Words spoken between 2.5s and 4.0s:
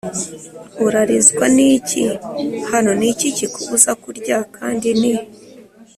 Hana Ni iki kikubuza